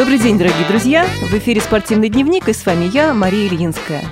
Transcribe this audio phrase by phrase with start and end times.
[0.00, 1.04] Добрый день, дорогие друзья!
[1.20, 4.02] В эфире «Спортивный дневник» и с вами я, Мария Ильинская.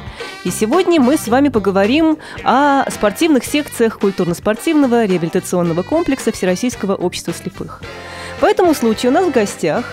[0.45, 7.81] И сегодня мы с вами поговорим о спортивных секциях культурно-спортивного реабилитационного комплекса Всероссийского общества слепых.
[8.39, 9.87] По этому случаю у нас в гостях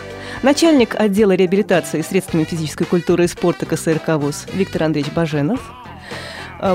[0.44, 5.62] начальник отдела реабилитации средствами физической культуры и спорта КСРК ВУЗ Виктор Андреевич Баженов–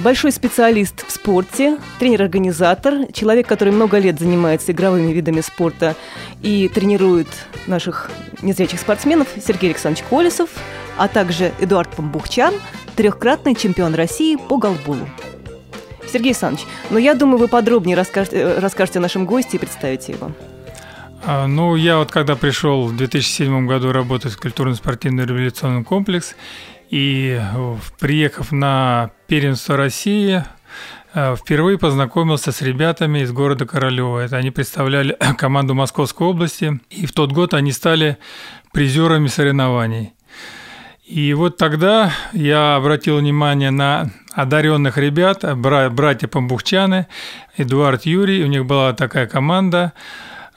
[0.02, 5.96] большой специалист в спорте, тренер-организатор, человек, который много лет занимается игровыми видами спорта
[6.42, 7.28] и тренирует
[7.66, 8.10] наших
[8.42, 10.50] незрячих спортсменов Сергей Александрович Колесов,
[10.96, 12.54] а также Эдуард Памбухчан,
[12.96, 15.08] трехкратный чемпион России по голболу.
[16.06, 20.32] Сергей Александрович, ну я думаю, вы подробнее расскажете, э, расскажете нашим гостям и представите его.
[21.24, 26.34] А, ну, я вот когда пришел в 2007 году работать в культурно-спортивный революционный комплекс,
[26.90, 27.40] и
[28.00, 30.44] приехав на первенство России,
[31.14, 34.18] э, впервые познакомился с ребятами из города Королева.
[34.18, 38.18] Это они представляли команду Московской области, и в тот год они стали
[38.72, 40.14] призерами соревнований.
[41.06, 47.06] И вот тогда я обратил внимание на одаренных ребят, братья Памбухчаны,
[47.56, 49.92] Эдуард Юрий, у них была такая команда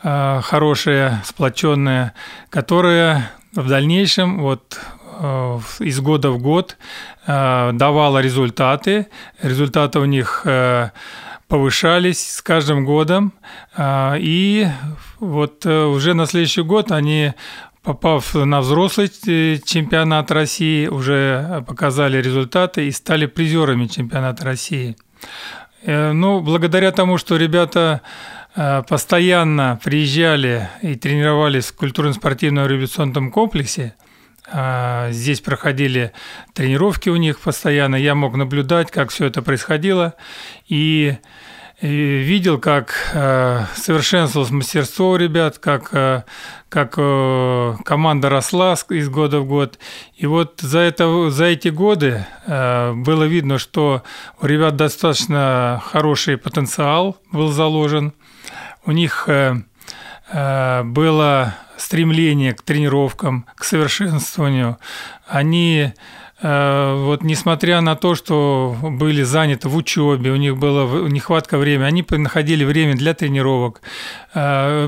[0.01, 2.13] э, хорошая, сплоченная,
[2.49, 5.02] которая в дальнейшем вот Э,
[5.79, 6.77] из года в год
[7.25, 9.07] э, давала результаты.
[9.41, 10.89] Результаты у них э,
[11.47, 13.33] повышались с каждым годом.
[13.79, 14.67] И
[15.19, 17.33] вот уже на следующий год они
[17.83, 24.95] попав на взрослый чемпионат России, уже показали результаты и стали призерами чемпионата России.
[25.85, 28.01] Ну, благодаря тому, что ребята
[28.87, 33.95] постоянно приезжали и тренировались в культурно-спортивном революционном комплексе,
[35.11, 36.11] здесь проходили
[36.53, 40.15] тренировки у них постоянно, я мог наблюдать, как все это происходило,
[40.67, 41.17] и,
[41.83, 46.23] видел, как э, совершенствовалось мастерство у ребят, как, э,
[46.69, 49.79] как э, команда росла из года в год.
[50.15, 54.03] И вот за, это, за эти годы было видно, что
[54.41, 58.13] у ребят достаточно хороший потенциал был заложен.
[58.85, 59.27] У них
[60.33, 64.77] было стремление к тренировкам, к совершенствованию,
[65.27, 65.91] они
[66.41, 71.85] э, вот несмотря на то, что были заняты в учебе, у них была нехватка времени,
[71.85, 73.81] они находили время для тренировок,
[74.33, 74.87] э,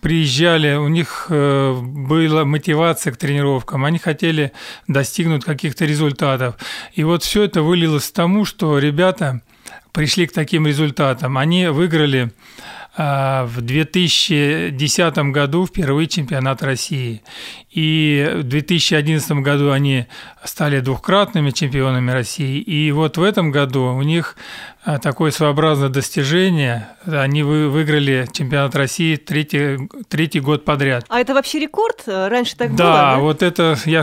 [0.00, 4.52] приезжали, у них э, была мотивация к тренировкам, они хотели
[4.86, 6.54] достигнуть каких-то результатов.
[6.92, 9.42] И вот все это вылилось к тому, что ребята
[9.92, 11.36] пришли к таким результатам.
[11.36, 12.30] Они выиграли
[12.98, 17.22] в 2010 году впервые чемпионат России.
[17.70, 20.06] И в 2011 году они
[20.42, 22.58] стали двухкратными чемпионами России.
[22.58, 24.36] И вот в этом году у них
[24.84, 26.88] а, такое своеобразное достижение.
[27.06, 31.04] Они выиграли чемпионат России третий, третий год подряд.
[31.08, 32.02] А это вообще рекорд?
[32.06, 32.94] Раньше так да, было?
[32.94, 34.02] Да, вот это я...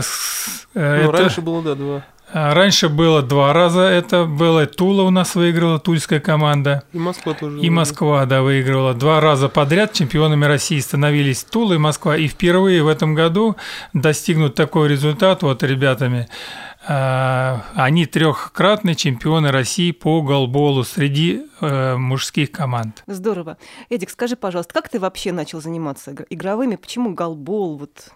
[0.74, 1.22] Э, ну, это...
[1.22, 2.04] раньше было, да, два.
[2.32, 4.66] А, раньше было два раза это было.
[4.66, 6.82] Тула у нас выиграла, тульская команда.
[6.92, 7.60] И Москва тоже.
[7.60, 8.94] И Москва, да, выиграла.
[8.94, 12.16] Два раза подряд чемпионами России становились Тула и Москва.
[12.16, 13.56] И впервые в этом году
[13.92, 16.28] достигнут такой результат вот ребятами.
[16.88, 23.02] А, они трехкратные чемпионы России по голболу среди э, мужских команд.
[23.08, 23.56] Здорово.
[23.90, 26.76] Эдик, скажи, пожалуйста, как ты вообще начал заниматься игровыми?
[26.76, 27.76] Почему голбол?
[27.78, 28.10] Вот?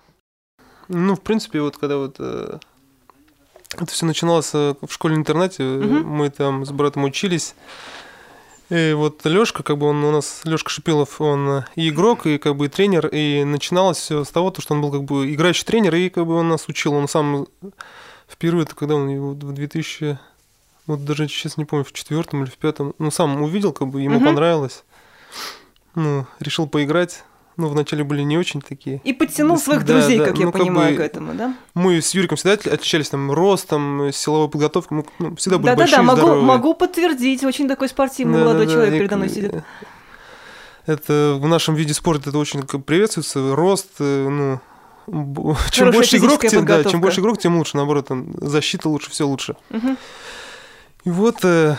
[0.86, 2.58] Ну, в принципе, вот когда вот э,
[3.74, 5.64] это все начиналось э, в школе-интернате.
[5.64, 6.06] Угу.
[6.06, 7.54] Мы там с братом учились.
[8.68, 12.56] И вот Лёшка, как бы он у нас, Лёшка Шипилов, он и игрок, и как
[12.56, 15.94] бы и тренер, и начиналось все с того, что он был как бы играющий тренер,
[15.96, 16.94] и как бы он нас учил.
[16.94, 17.46] Он сам
[18.28, 20.18] впервые, это когда он в 2000,
[20.86, 24.02] вот даже сейчас не помню, в четвертом или в пятом, ну сам увидел, как бы
[24.02, 24.26] ему угу.
[24.26, 24.84] понравилось.
[25.96, 27.24] Ну, решил поиграть
[27.56, 29.00] ну, вначале были не очень такие.
[29.04, 31.54] И подтянул своих да, друзей, да, как ну, я понимаю, как бы, к этому, да?
[31.74, 35.98] Мы с Юриком всегда отличались там ростом, силовой подготовкой, мы ну, всегда были да, большие,
[35.98, 36.46] Да-да-да, могу, здоровые.
[36.46, 39.54] могу подтвердить, очень такой спортивный да, молодой да, человек да, передо мной сидит.
[40.86, 44.60] Это в нашем виде спорта это очень приветствуется, рост, э, ну,
[45.70, 49.26] чем больше игрок, тем, да, чем больше игрок, тем лучше, наоборот, там, защита лучше, все
[49.26, 49.56] лучше.
[49.70, 49.96] Угу.
[51.04, 51.76] И вот э,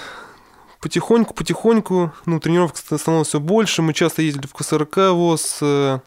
[0.82, 3.82] потихоньку, потихоньку, ну, тренировок становилось все больше.
[3.82, 5.60] Мы часто ездили в КСРК ВОЗ.
[5.62, 6.00] Э,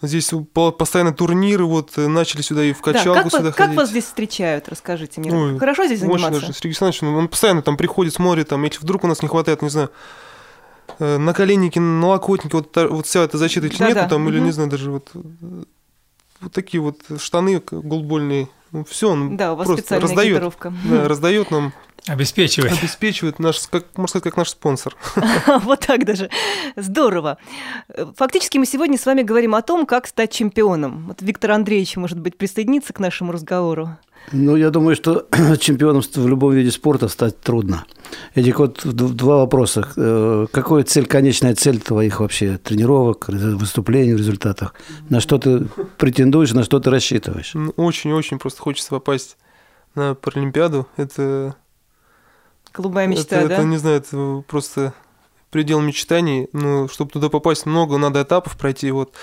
[0.00, 3.56] здесь постоянно турниры, вот э, начали сюда и в качалку да, как сюда вы, ходить.
[3.56, 5.34] Как вас здесь встречают, расскажите мне.
[5.34, 6.28] Ой, Хорошо здесь заниматься?
[6.28, 6.52] Очень даже.
[6.52, 9.70] Сергей Александрович, он постоянно там приходит, смотрит, там, если вдруг у нас не хватает, не
[9.70, 9.90] знаю,
[11.00, 14.08] э, наколенники, налокотники, вот, вот вся эта защита, если да, нету, да.
[14.08, 14.30] там, угу.
[14.30, 19.56] или, не знаю, даже вот, вот такие вот штаны голбольные, ну, все, он да, у
[19.56, 20.42] вас просто раздает,
[20.84, 21.72] да, раздает нам
[22.06, 22.72] Обеспечивает.
[22.72, 24.96] Обеспечивает наш, как, можно сказать, как наш спонсор.
[25.62, 26.30] Вот так даже.
[26.76, 27.38] Здорово.
[28.16, 31.06] Фактически мы сегодня с вами говорим о том, как стать чемпионом.
[31.06, 33.96] Вот Виктор Андреевич, может быть, присоединится к нашему разговору.
[34.32, 35.26] Ну, я думаю, что
[35.60, 37.84] чемпионом в любом виде спорта стать трудно.
[38.34, 39.88] Эдик, вот два вопроса.
[39.96, 44.74] Э, какая цель, конечная цель твоих вообще тренировок, выступлений в результатах?
[45.08, 45.66] На что ты
[45.98, 47.54] претендуешь, на что ты рассчитываешь?
[47.76, 49.36] Очень-очень просто хочется попасть
[49.94, 50.86] на Паралимпиаду.
[50.96, 51.56] Это
[52.74, 53.54] Голубая мечта, это, да?
[53.56, 54.94] Это, не знаю, это просто
[55.50, 56.48] предел мечтаний.
[56.52, 58.90] Ну, чтобы туда попасть, много надо этапов пройти.
[58.90, 59.14] Вот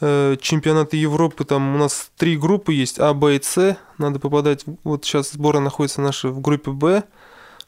[0.00, 3.76] э, чемпионаты Европы, там у нас три группы есть, А, Б и С.
[3.98, 7.04] Надо попадать, вот сейчас сборная находится наша в группе Б,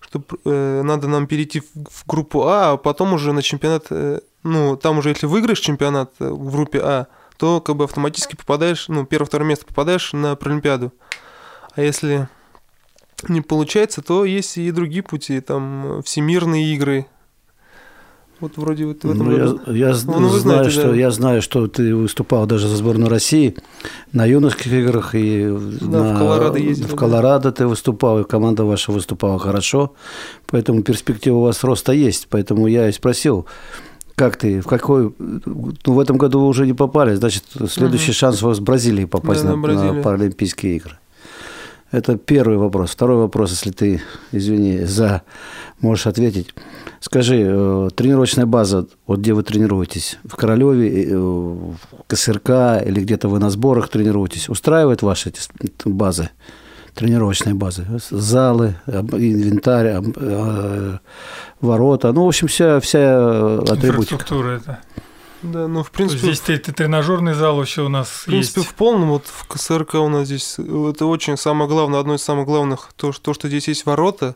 [0.01, 4.21] чтобы э, надо нам перейти в, в группу А, а потом уже на чемпионат, э,
[4.43, 7.07] ну, там уже если выиграешь чемпионат э, в группе А,
[7.37, 10.93] то как бы автоматически попадаешь, ну, первое-второе место попадаешь на Паралимпиаду.
[11.77, 12.29] А если
[13.27, 17.07] не получается, то есть и другие пути, там всемирные игры.
[18.41, 19.61] Вот вроде вот в этом ну, году.
[19.67, 20.95] Я, я ну, ну, знаю, знаете, что, да.
[20.95, 23.57] я знаю, что ты выступал даже за сборную России
[24.13, 25.49] на юношеских играх и
[25.81, 26.87] да, на, в Колорадо ездил.
[26.87, 27.53] В Колорадо да.
[27.53, 29.95] ты выступал, и команда ваша выступала хорошо,
[30.47, 32.29] поэтому перспектива у вас роста есть.
[32.31, 33.47] Поэтому я и спросил,
[34.15, 35.13] как ты, в какой...
[35.19, 38.19] Ну, в этом году вы уже не попали, значит, следующий угу.
[38.19, 40.99] шанс у вас в Бразилии попасть да, на, на, на Паралимпийские игры.
[41.91, 42.91] Это первый вопрос.
[42.91, 45.23] Второй вопрос, если ты, извини, за
[45.81, 46.55] можешь ответить.
[47.01, 51.77] Скажи, э, тренировочная база, вот где вы тренируетесь, в Королеве, э, в
[52.07, 55.41] КСРК или где-то вы на сборах тренируетесь, устраивает ваши эти
[55.87, 56.29] базы,
[56.95, 57.87] тренировочные базы?
[58.11, 60.99] Залы, инвентарь, э,
[61.61, 63.87] ворота, ну, в общем, вся, вся атрибутика.
[63.87, 64.79] Инфраструктура это.
[65.43, 66.21] Да, ну в принципе...
[66.21, 68.73] Здесь ты, ты, тренажерный зал еще у нас В принципе, есть.
[68.73, 72.47] в полном, вот в КСРК у нас здесь, это очень самое главное, одно из самых
[72.47, 74.35] главных, то, то что здесь есть ворота,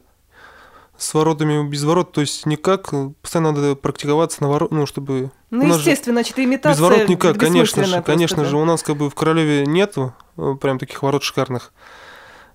[0.96, 5.32] с воротами без ворот, то есть никак, постоянно надо практиковаться на ворот, ну, чтобы...
[5.50, 8.49] Ну, естественно, значит, имитация Без ворот никак, конечно же, конечно да?
[8.49, 11.72] же, у нас как бы в Королеве нету э, прям таких ворот шикарных,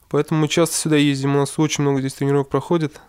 [0.08, 3.02] поэтому мы часто сюда ездим, у нас очень много здесь тренировок проходит.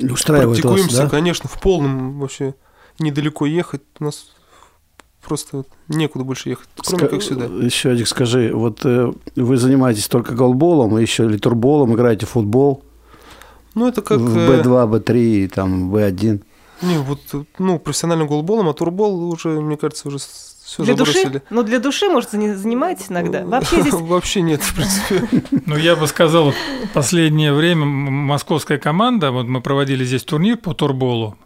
[0.00, 1.16] Устраивает Практикуемся, вас, да?
[1.16, 2.54] конечно, в полном вообще
[2.98, 3.82] недалеко ехать.
[4.00, 4.30] У нас
[5.24, 7.44] просто некуда больше ехать, кроме Ска- как сюда.
[7.46, 12.82] Еще, Адик, скажи, вот э, вы занимаетесь только голболом, а еще литурболом, играете в футбол?
[13.74, 14.18] Ну, это как...
[14.18, 16.42] В B2, B3, там, B1.
[16.82, 17.20] Не, вот,
[17.58, 20.18] ну, профессиональным голболом, а турбол уже, мне кажется, уже
[20.64, 21.28] все для забросили.
[21.28, 21.42] души?
[21.50, 23.44] Ну, для души, может, занимаетесь иногда?
[23.44, 23.92] Вообще здесь...
[23.92, 25.44] Вообще нет, в принципе.
[25.66, 26.54] Ну, я бы сказал,
[26.94, 31.36] последнее время московская команда, вот мы проводили здесь турнир по турболу,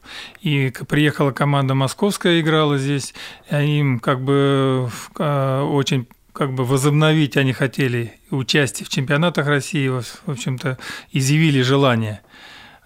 [0.40, 3.14] и приехала команда московская, играла здесь,
[3.50, 4.88] и им как бы
[5.18, 10.78] а, очень как бы возобновить они хотели участие в чемпионатах России, в общем-то,
[11.10, 12.20] изъявили желание.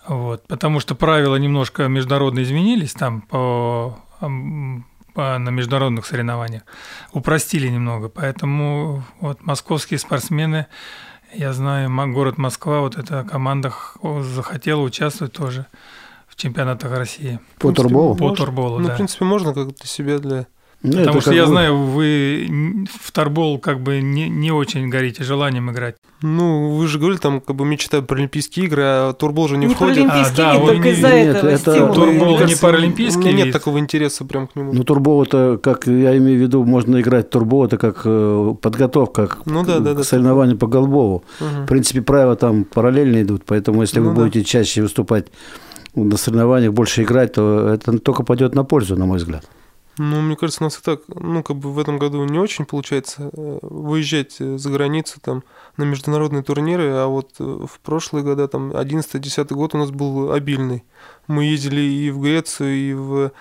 [0.06, 3.98] Вот, потому что правила немножко международно изменились там по
[5.14, 6.62] на международных соревнованиях.
[7.12, 10.66] Упростили немного, поэтому вот московские спортсмены,
[11.32, 13.72] я знаю, город Москва, вот эта команда
[14.02, 15.66] захотела участвовать тоже
[16.28, 17.40] в чемпионатах России.
[17.58, 18.16] По турболу?
[18.16, 18.94] По турболу, Ну, да.
[18.94, 20.46] в принципе, можно как для себя, для
[20.82, 21.48] ну, Потому что я бы...
[21.48, 25.94] знаю, вы в торбол как бы не, не очень горите желанием играть.
[26.22, 29.66] Ну, вы же говорили, там как бы мечта про Олимпийские игры, а турбол же не,
[29.66, 30.06] не входит.
[30.10, 33.32] А, да, только из-за нет, этого это турбол не паралимпийский.
[33.32, 34.72] Нет такого интереса прям к нему.
[34.72, 39.28] Ну, турбол это, как я имею в виду, можно играть турбол, это как э, подготовка
[39.28, 41.22] к, ну, да, да, к да, соревнованию по голбову.
[41.40, 41.62] Угу.
[41.62, 44.22] В принципе, правила там параллельно идут, поэтому если ну, вы да.
[44.22, 45.26] будете чаще выступать
[45.94, 49.44] на соревнованиях, больше играть, то это только пойдет на пользу, на мой взгляд.
[49.98, 52.64] Ну, мне кажется, у нас и так, ну, как бы в этом году не очень
[52.64, 55.44] получается э, выезжать э, за границу там
[55.76, 60.32] на международные турниры, а вот э, в прошлые года, там, 11-10 год у нас был
[60.32, 60.84] обильный.
[61.26, 63.32] Мы ездили и в Грецию, и в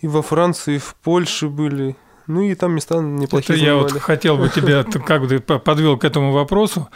[0.00, 1.96] и во Францию, и в Польше были,
[2.26, 3.56] ну и там места неплохие.
[3.56, 6.88] Это я вот хотел бы тебя как бы подвел к этому вопросу.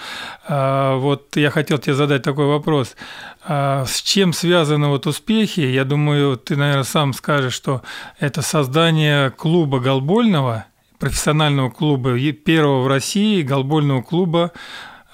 [0.47, 2.97] А, вот я хотел тебе задать такой вопрос.
[3.45, 5.61] А, с чем связаны вот успехи?
[5.61, 7.83] Я думаю, ты, наверное, сам скажешь, что
[8.19, 10.67] это создание клуба голбольного,
[10.99, 14.53] профессионального клуба, первого в России голбольного клуба,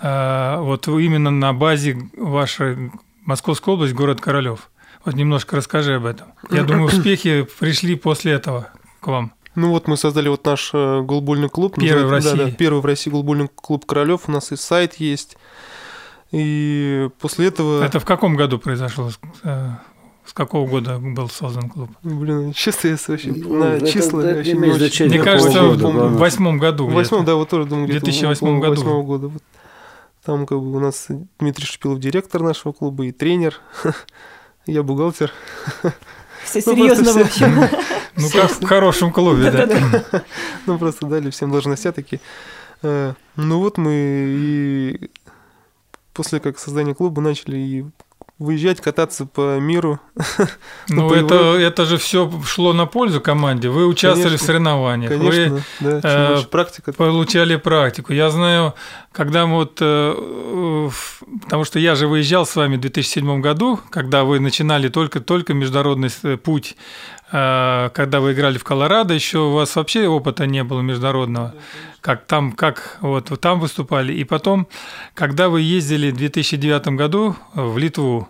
[0.01, 2.91] а, вот именно на базе вашей
[3.25, 4.71] Московской области, город Королев.
[5.05, 6.29] Вот немножко расскажи об этом.
[6.51, 8.69] Я думаю, успехи пришли после этого
[9.01, 9.33] к вам.
[9.57, 11.77] Ну вот мы создали вот наш э, голбольный клуб.
[11.81, 12.37] Первый в России.
[12.37, 14.29] Да, да, первый в России голбольный клуб Королев.
[14.29, 15.37] У нас и сайт есть.
[16.31, 17.83] И после этого...
[17.83, 19.11] Это в каком году произошло?
[19.43, 19.71] Э,
[20.27, 21.89] с какого года был создан клуб?
[22.03, 25.07] Блин, честно, я вообще ну, на это, числа это, вообще не очень...
[25.07, 26.89] Мне кажется, года, в восьмом году.
[26.89, 29.03] В восьмом, да, вот тоже думаю, в 2008 году.
[29.03, 29.29] года.
[29.29, 29.43] Вот.
[30.23, 31.07] Там как бы у нас
[31.39, 33.61] Дмитрий Шипилов директор нашего клуба и тренер.
[34.67, 35.33] Я бухгалтер.
[36.45, 37.69] Все серьезно, в общем.
[38.17, 40.23] Ну, как в хорошем клубе, да.
[40.67, 42.21] Ну, просто дали всем должности такие.
[42.83, 45.11] Э, ну, вот мы и
[46.13, 47.85] после как создания клуба начали и
[48.39, 49.99] выезжать, кататься по миру.
[50.89, 53.69] Ну, это, это же все шло на пользу команде.
[53.71, 55.11] Вы участвовали Конечно, в соревнованиях.
[55.11, 56.01] Конечно, вы да.
[56.05, 56.93] Э, практика.
[56.93, 58.13] получали практику.
[58.13, 58.75] Я знаю,
[59.13, 59.79] когда мы вот...
[59.81, 64.39] э, э, в- Потому что я же выезжал с вами в 2007 году, когда вы
[64.39, 66.77] начинали только-только международный с- путь,
[67.26, 71.55] э, когда вы играли в Колорадо, еще у вас вообще опыта не было международного.
[72.01, 74.13] Как там, как вот там выступали.
[74.13, 74.69] И потом,
[75.15, 78.29] когда вы ездили в 2009 году в Литву,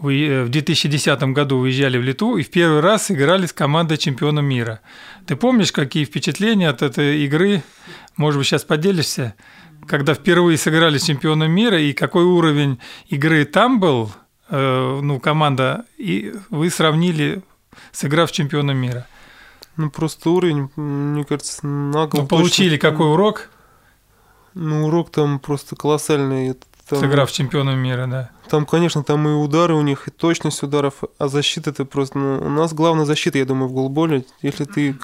[0.00, 3.96] вы э, в 2010 году уезжали в Литву и в первый раз играли с командой
[3.96, 4.80] чемпиона мира.
[5.26, 7.62] Ты помнишь, какие впечатления от этой игры?
[8.16, 9.34] Может быть, сейчас поделишься?
[9.86, 12.78] Когда впервые сыграли с чемпионом мира и какой уровень
[13.08, 14.12] игры там был,
[14.50, 17.42] э, ну, команда, и вы сравнили,
[17.92, 19.06] сыграв с чемпионом мира.
[19.76, 22.22] Ну, просто уровень, мне кажется, нагло.
[22.22, 22.90] Ну, получили точно.
[22.90, 23.48] какой урок,
[24.54, 26.56] Ну, урок там просто колоссальный.
[26.88, 28.30] Там, сыграв с чемпионом мира, да.
[28.48, 32.18] Там, конечно, там и удары у них, и точность ударов, а защита это просто...
[32.18, 34.24] Ну, у нас главная защита, я думаю, в голболе.
[34.40, 34.96] Если ты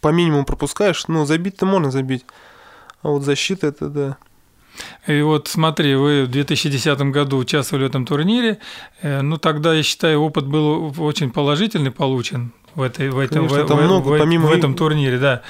[0.00, 2.26] по минимуму пропускаешь, ну, забить-то можно забить.
[3.02, 4.16] А вот защита это, да.
[5.06, 8.58] И вот смотри, вы в 2010 году участвовали в этом турнире.
[9.02, 13.64] Э, Ну, тогда, я считаю, опыт был очень положительный получен в, этой, в, этом, Конечно,
[13.64, 15.42] в, там в- много, в- помимо в этом турнире, да.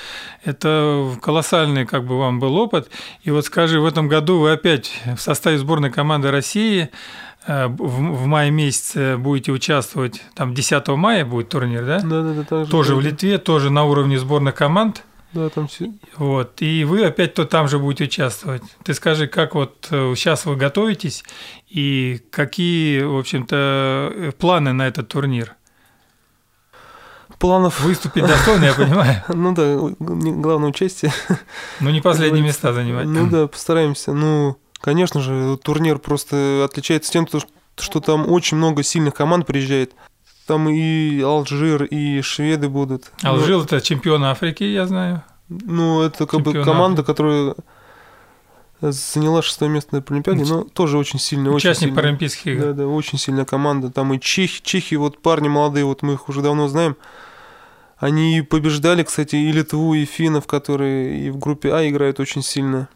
[0.45, 2.89] Это колоссальный как бы вам был опыт.
[3.23, 6.89] И вот скажи, в этом году вы опять в составе сборной команды России
[7.47, 7.77] э, в,
[8.23, 12.01] в мае месяце будете участвовать, там 10 мая будет турнир, да?
[12.01, 12.65] Да, да, да.
[12.67, 15.03] Тоже да, в Литве, тоже на уровне сборных команд.
[15.33, 15.93] Да, там все.
[16.17, 18.63] Вот, и вы опять то там же будете участвовать.
[18.83, 21.23] Ты скажи, как вот сейчас вы готовитесь
[21.69, 25.55] и какие, в общем-то, э, планы на этот турнир?
[27.39, 27.81] Планов.
[27.81, 31.13] Выступить достойно, я понимаю, Ну да, главное участие.
[31.79, 33.07] но не последние места занимать.
[33.07, 34.13] Ну да, постараемся.
[34.13, 37.41] Ну, конечно же, турнир просто отличается тем, то,
[37.79, 39.93] что там очень много сильных команд приезжает.
[40.49, 43.13] Там и Алжир, и шведы будут.
[43.23, 45.23] Алжир– это чемпион Африки, я знаю.
[45.51, 47.55] Ну, ну, это как бы Чемпион команда, которая
[48.81, 51.53] заняла шестое место на Олимпиаде, но тоже очень сильная.
[51.53, 51.97] очень Участник сильная.
[51.97, 52.63] Паралимпийских игр.
[52.63, 53.91] Да, да, очень сильная команда.
[53.91, 56.97] Там и чехи, чехи, вот парни молодые, вот мы их уже давно знаем.
[57.99, 62.89] Они побеждали, кстати, и Литву, и финнов, которые и в группе А играют очень сильно.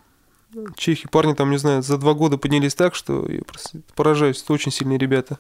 [0.75, 4.43] Чехи, парни там, не знаю, за два года поднялись так, что я просто поражаюсь.
[4.43, 5.39] Это очень сильные ребята.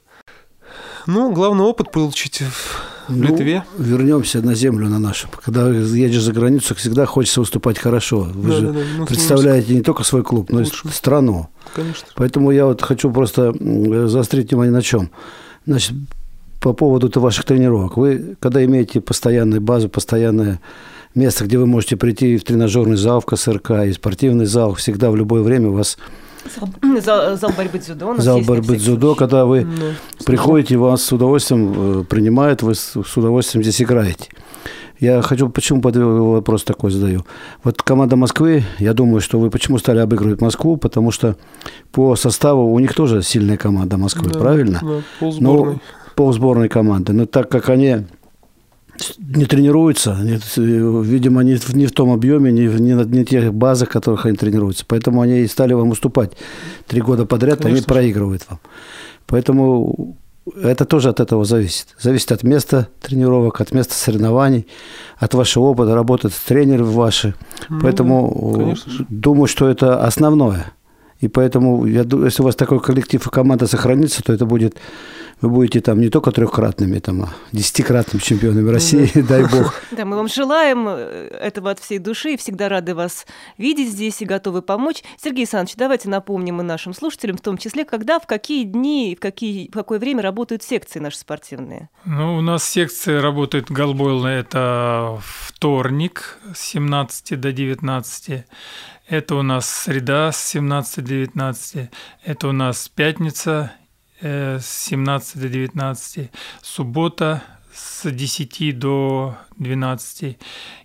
[1.07, 3.65] Ну, главный опыт получить в Ну, Литве.
[3.79, 5.29] Вернемся на землю на нашу.
[5.45, 8.29] Когда едешь за границу, всегда хочется выступать хорошо.
[8.35, 11.49] Вы Да, же да, да, ну, представляете не только свой клуб, но и страну.
[11.75, 12.07] Конечно.
[12.15, 15.11] Поэтому я вот хочу просто м, заострить внимание на чем.
[15.67, 15.95] Значит,
[16.61, 17.97] по поводу ваших тренировок.
[17.97, 20.61] Вы, когда имеете постоянную базу, постоянное
[21.15, 25.17] место, где вы можете прийти в тренажерный зал, в КСРК, и спортивный зал, всегда в
[25.17, 25.99] любое время у вас
[27.01, 28.17] Зал, зал- борьбы дзюдо.
[28.19, 30.25] зал борьбы дзюдо, когда вы Да.
[30.25, 34.29] приходите, вас с удовольствием э, принимают, вы с удовольствием здесь играете.
[35.01, 37.25] Я хочу, почему вопрос такой задаю.
[37.65, 41.37] Вот команда Москвы, я думаю, что вы почему стали обыгрывать Москву, потому что
[41.91, 44.79] по составу у них тоже сильная команда Москвы, Да, правильно?
[44.83, 45.73] Да, полсборной.
[45.75, 45.81] Ну,
[46.15, 47.13] полсборной команды.
[47.15, 48.05] Но так как они
[49.19, 53.89] не тренируются, они, видимо, в- не в том объеме, не, не на не тех базах,
[53.89, 54.85] в которых они тренируются.
[54.87, 56.33] Поэтому они и стали вам уступать
[56.87, 57.87] три года подряд, они Конечно же.
[57.87, 58.61] проигрывают вам.
[59.27, 60.17] Поэтому
[60.61, 61.89] это тоже от этого зависит.
[62.01, 64.67] Зависит от места тренировок, от места соревнований,
[65.19, 67.35] от вашего опыта, работают тренеры ваши.
[67.69, 70.73] Ну Поэтому конечно думаю, что это основное.
[71.23, 74.77] И поэтому, я, ду- если у вас такой коллектив и команда сохранится, то это будет,
[75.41, 79.75] вы будете там не только трехкратными, там, а десятикратными чемпионами России, дай бог.
[79.93, 83.25] Да, мы вам желаем э, этого от всей души и всегда рады вас
[83.57, 85.05] видеть здесь и готовы помочь.
[85.17, 89.15] Сергей Александрович, давайте напомним и нашим слушателям, в том числе, когда, в какие дни, и
[89.15, 91.89] в, какие, в какое время работают секции наши спортивные.
[92.05, 98.45] Ну, у нас секция работает голбойлная, это вторник с 17 до 19.
[99.13, 101.91] Это у нас среда с 17 до 19.
[102.25, 103.71] Это у нас пятница
[104.23, 106.31] э, с 17 до 19.
[106.63, 107.43] Суббота
[107.75, 110.39] с 10 до 12.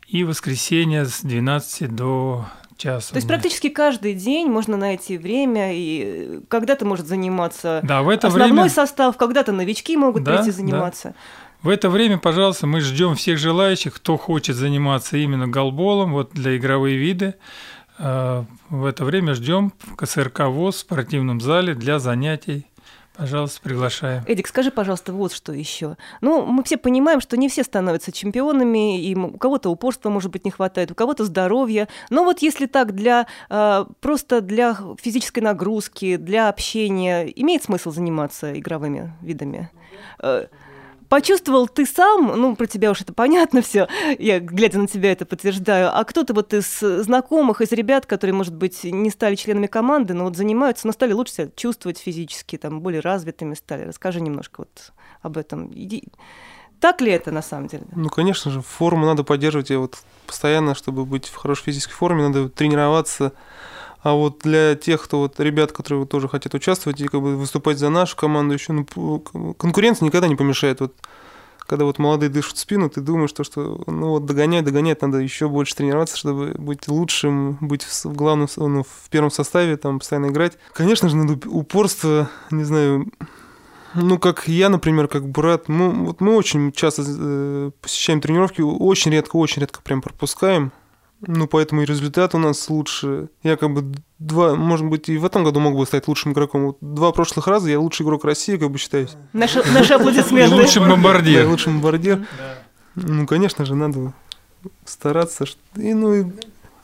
[0.09, 3.11] И воскресенье с 12 до часа.
[3.11, 8.09] То есть практически каждый день можно найти время, и э, когда-то может заниматься Да, в
[8.09, 8.69] это основной время...
[8.69, 10.57] состав, когда-то новички могут Да, прийти да.
[10.57, 11.15] заниматься.
[11.61, 16.57] В это время, пожалуйста, мы ждем всех желающих, кто хочет заниматься именно голболом, вот для
[16.57, 17.35] игровые виды.
[17.97, 22.67] Э, в это время ждем в КСРК ВОЗ в спортивном зале для занятий.
[23.15, 24.23] Пожалуйста, приглашаем.
[24.27, 25.97] Эдик, скажи, пожалуйста, вот что еще.
[26.21, 30.45] Ну, мы все понимаем, что не все становятся чемпионами, и у кого-то упорства, может быть,
[30.45, 31.87] не хватает, у кого-то здоровья.
[32.11, 38.57] Но вот если так, для э, просто для физической нагрузки, для общения, имеет смысл заниматься
[38.57, 39.71] игровыми видами?
[41.09, 43.87] Почувствовал ты сам, ну, про тебя уж это понятно все,
[44.19, 48.53] я, глядя на тебя, это подтверждаю, а кто-то вот из знакомых, из ребят, которые, может
[48.53, 52.81] быть, не стали членами команды, но вот занимаются, но стали лучше себя чувствовать физически, там,
[52.81, 53.83] более развитыми стали.
[53.83, 55.71] Расскажи немножко вот об этом.
[55.73, 56.03] Иди.
[56.79, 57.85] Так ли это на самом деле?
[57.95, 59.71] Ну, конечно же, форму надо поддерживать.
[59.71, 59.97] И вот
[60.27, 63.33] постоянно, чтобы быть в хорошей физической форме, надо тренироваться,
[64.01, 67.77] а вот для тех, кто вот ребят, которые тоже хотят участвовать и как бы выступать
[67.77, 69.19] за нашу команду, еще ну,
[69.57, 70.79] конкуренция никогда не помешает.
[70.79, 70.93] Вот
[71.67, 75.17] когда вот молодые дышат в спину, ты думаешь, что, что ну вот догонять, догонять, надо
[75.17, 80.27] еще больше тренироваться, чтобы быть лучшим, быть в главном, ну, в первом составе, там постоянно
[80.27, 80.57] играть.
[80.73, 83.07] Конечно же, надо упорство, не знаю,
[83.93, 89.11] ну, как я, например, как брат, мы, вот мы очень часто э, посещаем тренировки, очень
[89.11, 90.71] редко, очень редко прям пропускаем.
[91.21, 93.29] Ну, поэтому и результат у нас лучше.
[93.41, 96.67] Я как бы два, может быть, и в этом году мог бы стать лучшим игроком.
[96.67, 99.15] Вот два прошлых раза я лучший игрок России, как бы считаюсь.
[99.33, 100.55] Наши, наши аплодисменты.
[100.55, 101.43] Лучший бомбардир.
[101.43, 102.27] Да, лучший бомбардир.
[102.95, 104.13] Ну, конечно же, надо
[104.85, 105.45] стараться.
[105.75, 106.25] И, ну, и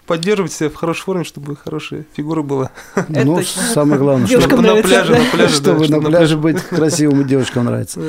[0.06, 2.72] поддерживать себя в хорошей форме, чтобы хорошая фигура была.
[3.10, 7.66] ну, самое главное, чтобы на пляже, на пляже, чтобы на пляже быть красивым и девушкам
[7.66, 8.02] нравится.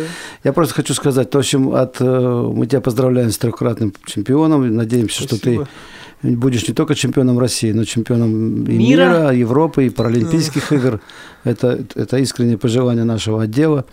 [0.43, 5.23] Я просто хочу сказать, в общем, от, э, мы тебя поздравляем с трехкратным чемпионом, надеемся,
[5.23, 5.67] что ты
[6.25, 10.77] будешь не только чемпионом России, но чемпионом и мира, мира Европы и Паралимпийских да.
[10.77, 11.01] игр.
[11.45, 13.85] Это, это искреннее пожелание нашего отдела.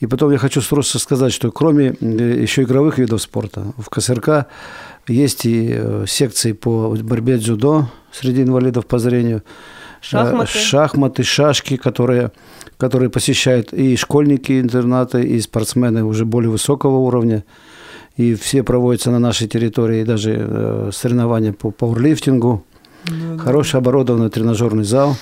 [0.00, 4.46] И потом я хочу просто сказать, что кроме э, еще игровых видов спорта, в КСРК
[5.08, 9.42] есть и э, секции по борьбе дзюдо среди инвалидов по зрению, э,
[10.00, 12.32] шахматы, шахматы шашки, которые,
[12.76, 17.44] которые посещают и школьники интерната, и спортсмены уже более высокого уровня
[18.16, 22.64] и все проводятся на нашей территории, даже э, соревнования по пауэрлифтингу.
[23.04, 25.16] Да, Хороший оборудованный тренажерный зал.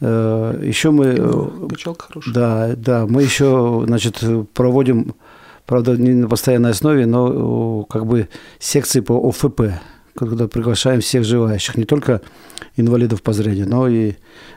[0.00, 1.68] Еще мы...
[1.68, 2.34] Качалка хорошая.
[2.34, 5.14] Да, да, мы еще, значит, проводим,
[5.70, 8.28] правда, не на постоянной основе, но как бы
[8.58, 9.60] секции по ОФП,
[10.16, 12.22] когда приглашаем всех желающих, не только
[12.74, 14.14] инвалидов по зрению, но и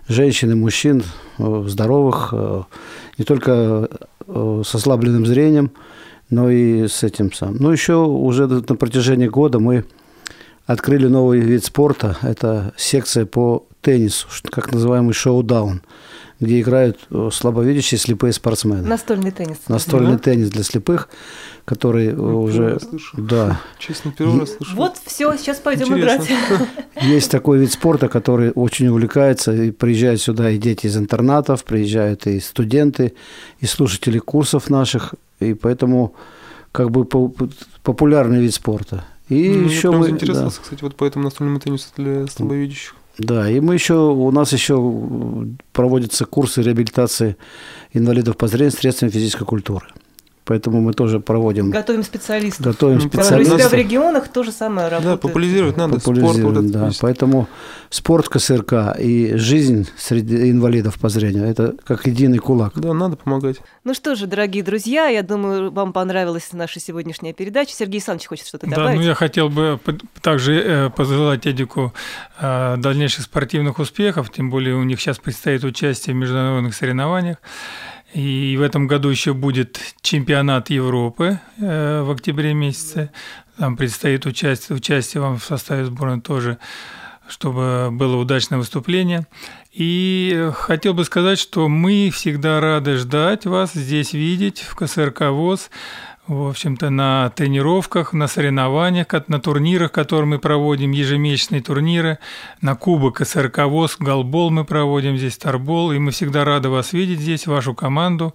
[0.07, 1.03] женщин и мужчин,
[1.37, 2.33] здоровых,
[3.19, 3.89] не только
[4.27, 5.69] с ослабленным зрением,
[6.31, 7.57] но и с этим сам.
[7.59, 9.85] Ну, еще уже на протяжении года мы
[10.65, 12.17] открыли новый вид спорта.
[12.23, 15.83] Это секция по теннису, как называемый шоу-даун,
[16.43, 18.87] где играют э, слабовидящие слепые спортсмены.
[18.87, 19.57] Настольный теннис.
[19.67, 20.17] Настольный да?
[20.19, 21.09] теннис для слепых,
[21.65, 22.79] который ну, уже...
[23.13, 23.59] Да.
[23.79, 24.75] Честно, первый раз слышу.
[24.75, 26.23] Вот, все, сейчас пойдем Интересно.
[26.23, 26.69] играть.
[27.01, 32.27] Есть такой вид спорта, который очень увлекается, и приезжают сюда и дети из интернатов, приезжают
[32.27, 33.13] и студенты,
[33.59, 36.13] и слушатели курсов наших, и поэтому
[36.71, 37.05] как бы
[37.83, 39.05] популярный вид спорта.
[39.29, 40.63] И ну, еще мы интересовался, да.
[40.63, 42.95] кстати, вот по этому настольному теннису для слабовидящих.
[43.17, 44.75] Да, и мы еще, у нас еще
[45.71, 47.37] проводятся курсы реабилитации
[47.91, 49.87] инвалидов по зрению средствами физической культуры.
[50.45, 51.71] Поэтому мы тоже проводим.
[51.71, 52.65] Готовим специалистов.
[52.65, 53.55] Готовим специалистов.
[53.55, 55.21] У себя в регионах то же самое работает.
[55.21, 56.71] Да, популяризировать надо популяризировать, спорт.
[56.71, 56.89] да.
[56.99, 57.47] Поэтому
[57.89, 62.73] спорт КСРК и жизнь среди инвалидов по зрению– это как единый кулак.
[62.75, 63.57] Да, надо помогать.
[63.85, 67.73] Ну что же, дорогие друзья, я думаю, вам понравилась наша сегодняшняя передача.
[67.73, 68.97] Сергей Александрович хочет что-то добавить.
[68.97, 69.79] Да, ну я хотел бы
[70.21, 71.93] также э, пожелать Эдику
[72.39, 77.37] э, дальнейших спортивных успехов, тем более у них сейчас предстоит участие в международных соревнованиях.
[78.13, 83.11] И в этом году еще будет чемпионат Европы э, в октябре месяце.
[83.57, 86.59] Там предстоит участие, участие вам в составе сборной тоже,
[87.27, 89.25] чтобы было удачное выступление.
[89.71, 95.71] И хотел бы сказать, что мы всегда рады ждать вас здесь видеть в КСРК ВОЗ
[96.27, 102.19] в общем-то, на тренировках, на соревнованиях, на турнирах, которые мы проводим, ежемесячные турниры,
[102.61, 107.19] на Кубок СРК ВОЗ, Голбол мы проводим здесь, Тарбол, и мы всегда рады вас видеть
[107.19, 108.33] здесь, вашу команду,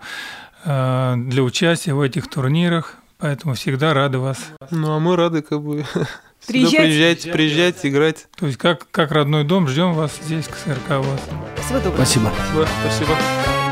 [0.65, 4.39] э, для участия в этих турнирах, поэтому всегда рады вас.
[4.71, 5.85] Ну, а мы рады как бы
[6.47, 6.81] Приезжать.
[6.81, 8.27] приезжать, приезжать, играть.
[8.39, 11.21] То есть как, как родной дом, ждем вас здесь, к СРК ВОЗ.
[11.65, 11.97] Всего доброго.
[11.97, 12.31] Спасибо.
[12.51, 12.69] Спасибо.
[12.83, 13.68] Спасибо.